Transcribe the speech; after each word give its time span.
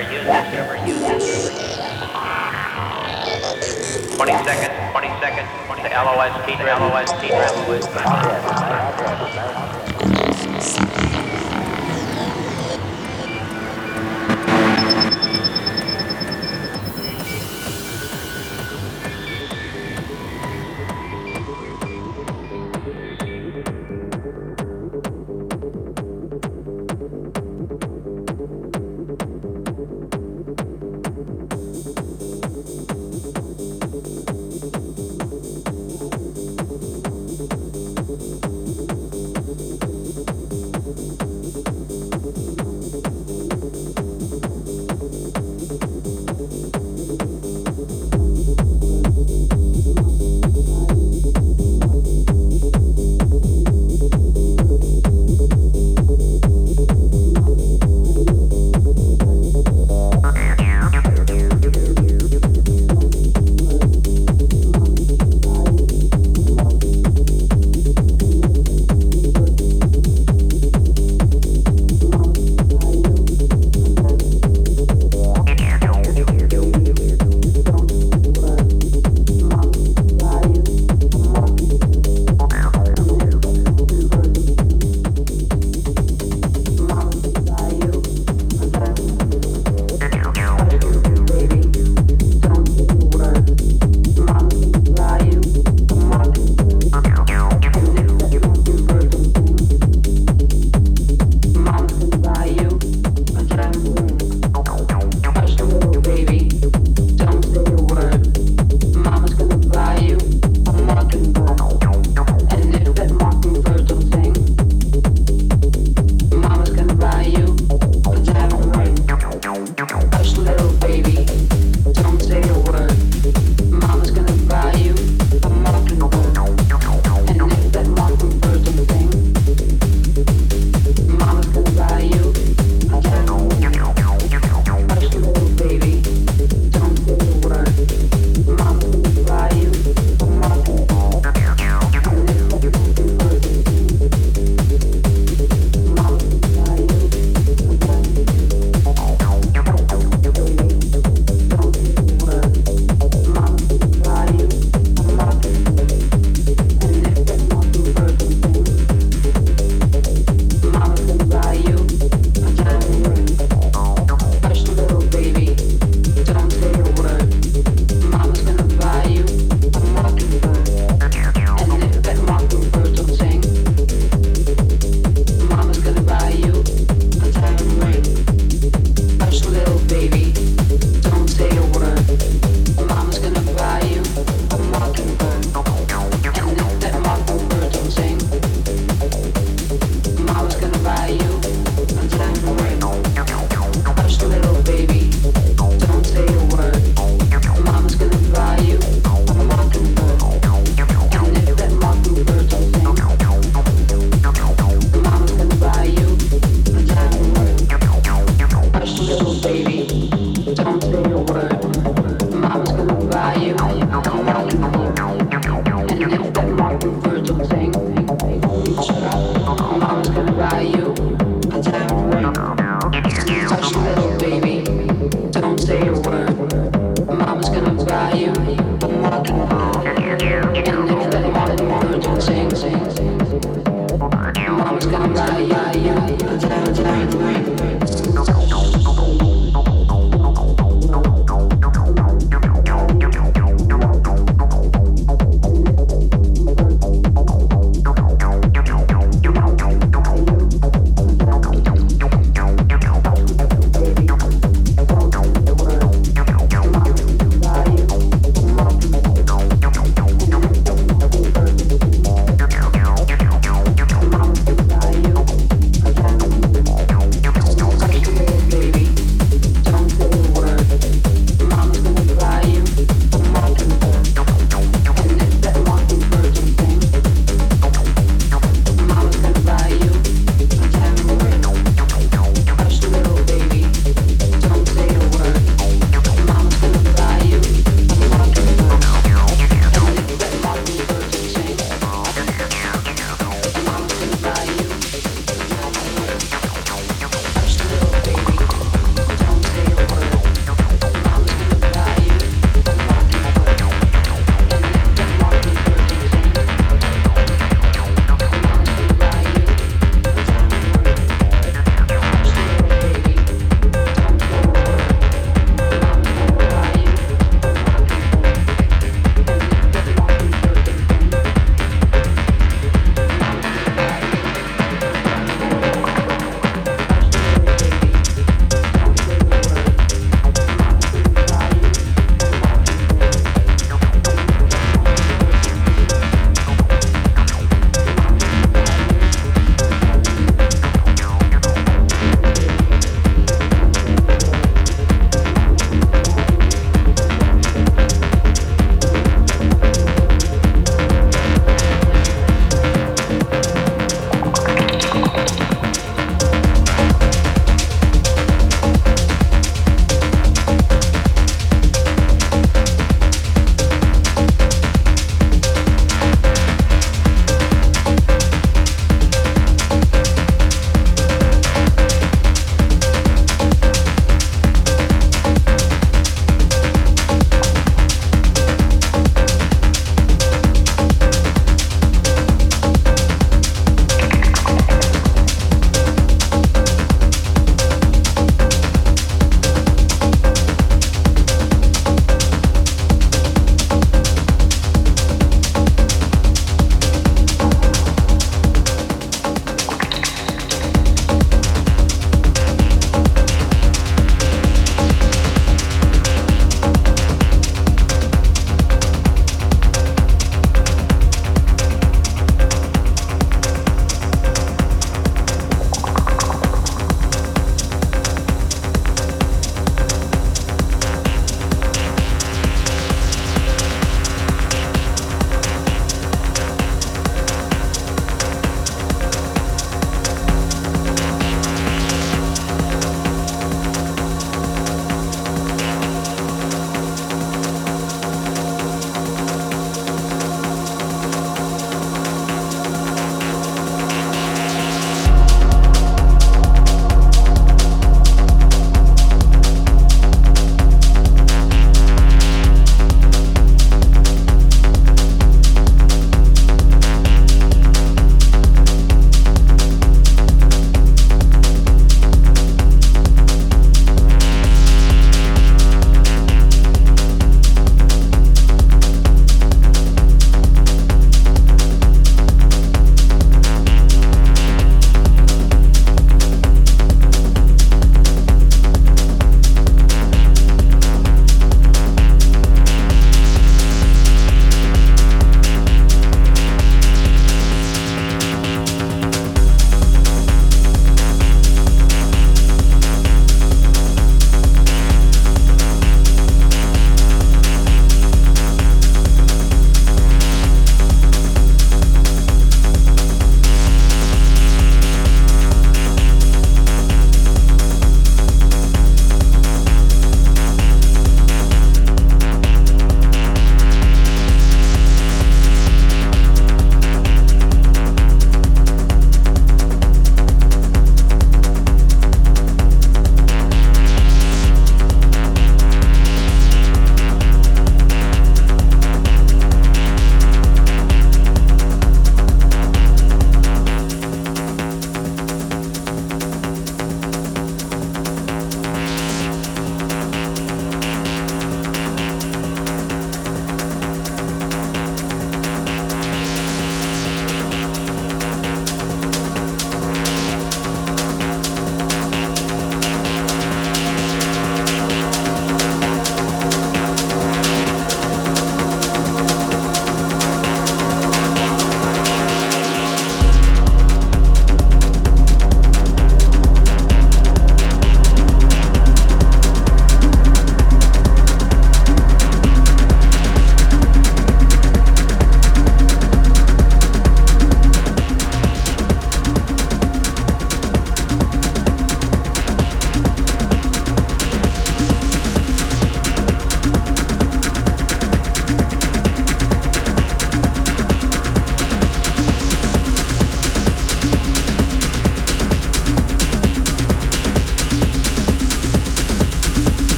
discover 0.00 0.12
you, 0.12 0.20
discover 0.24 0.76
you, 0.86 0.94
discover 1.18 1.50
you. 1.50 1.76
20 4.16 4.32
seconds, 4.44 4.74
20 4.92 5.08
seconds, 5.20 5.48
20 5.66 5.82
LOS, 5.82 6.32
T, 6.46 6.48
LOS, 6.56 7.10
T, 7.20 7.28
LOS. 7.30 7.84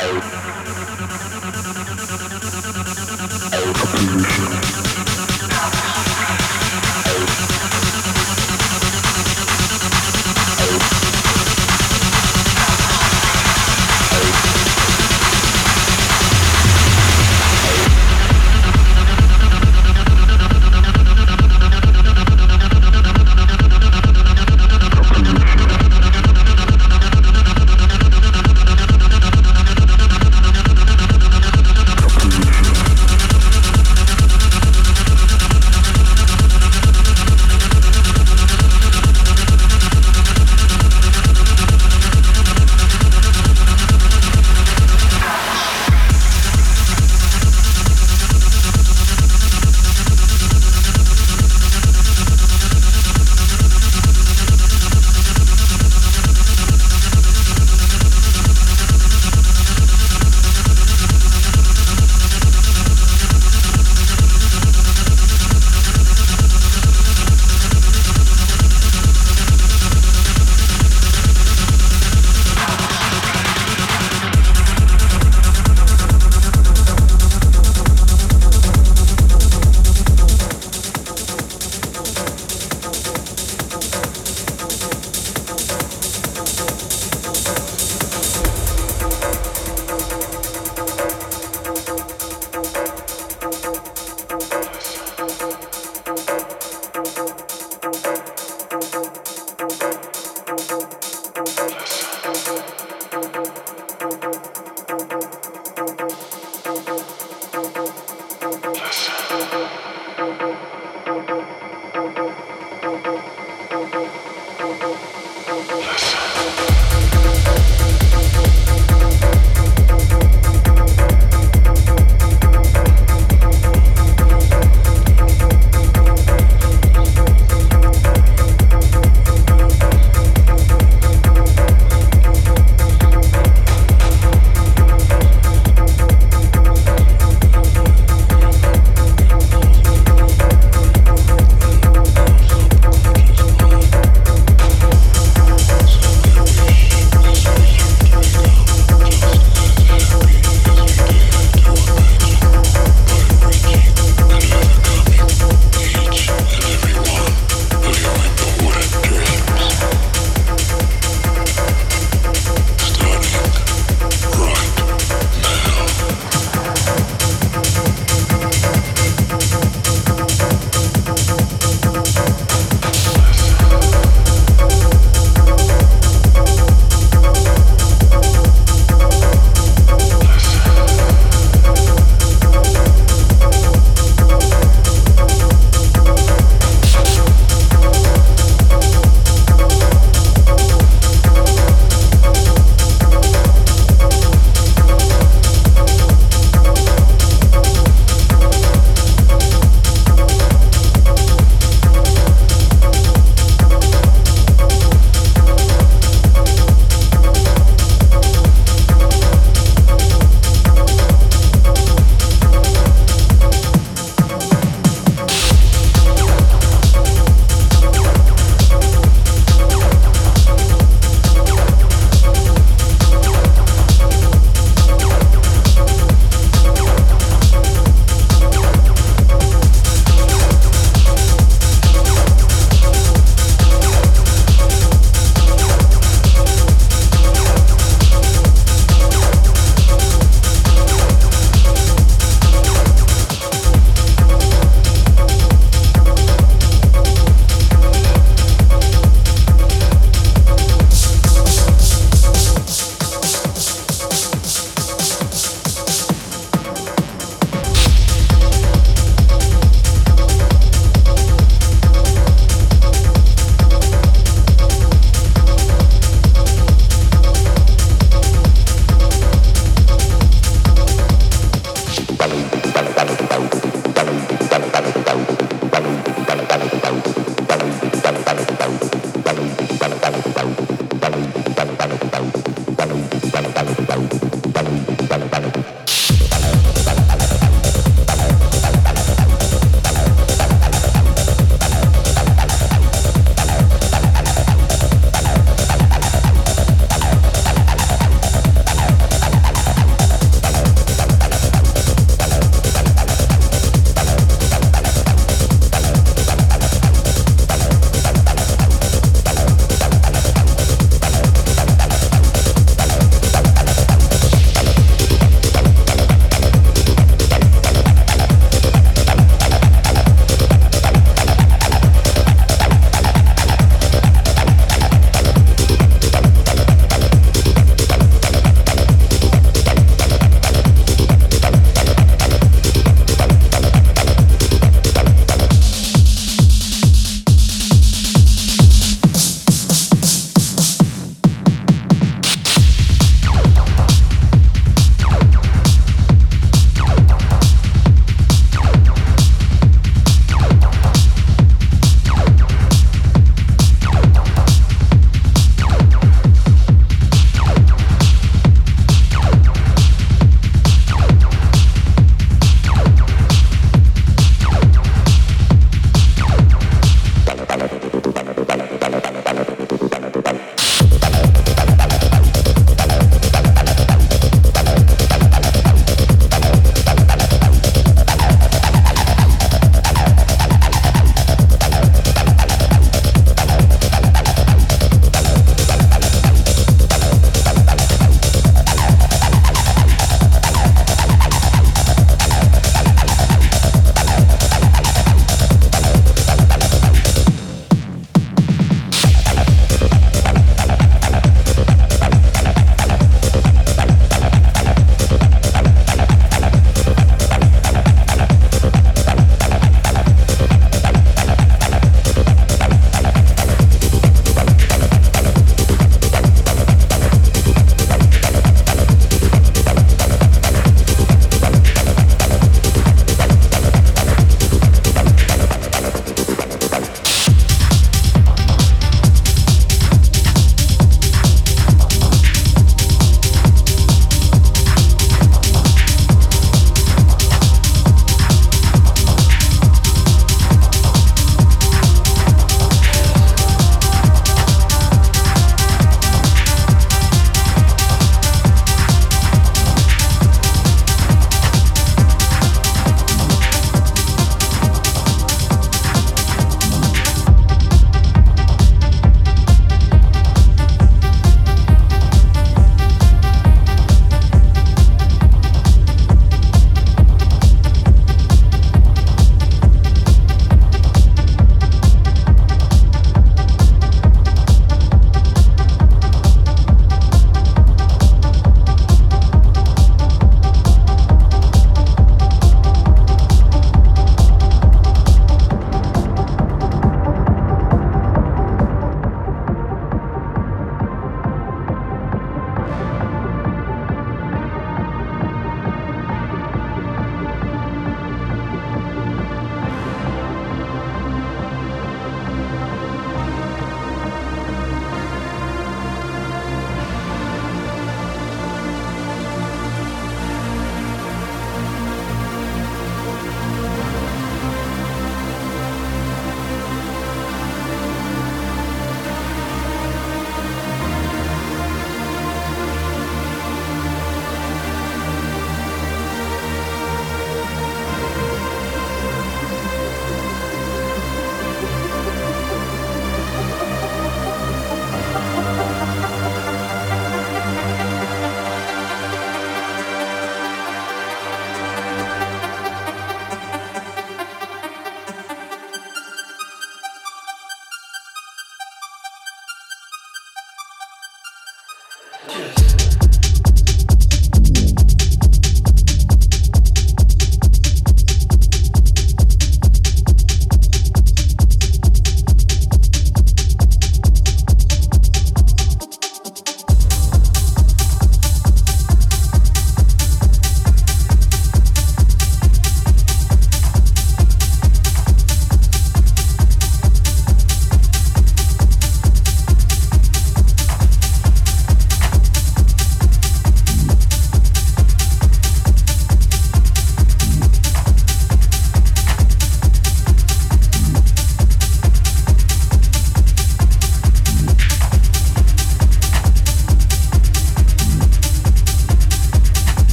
Eight. 0.00 0.31